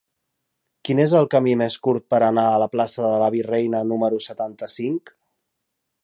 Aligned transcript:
Quin 0.87 1.01
és 1.01 1.11
el 1.17 1.27
camí 1.33 1.51
més 1.61 1.75
curt 1.87 2.07
per 2.13 2.21
anar 2.29 2.45
a 2.53 2.57
la 2.63 2.67
plaça 2.75 3.03
de 3.07 3.19
la 3.25 3.27
Virreina 3.35 3.83
número 3.91 4.19
setanta-cinc? 4.31 5.13